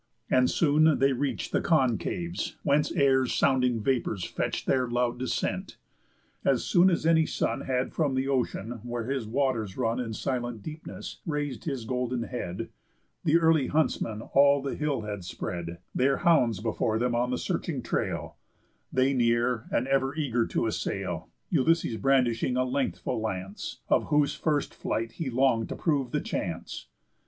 [0.31, 5.77] And Soon they reach'd The concaves, whence air's sounding vapours fetch'd Their loud descent.
[6.43, 10.63] As soon as any sun Had from the ocean, where his waters run In silent
[10.63, 12.69] deepness, rais'd his golden head,
[13.25, 17.83] The early huntsmen all the hill had spread, Their hounds before them on the searching
[17.83, 18.37] trail,
[18.91, 24.73] They near, and ever eager to assail: Ulysses brandishing a lengthful lance, Of whose first
[24.73, 26.87] flight he long'd to prove the chance.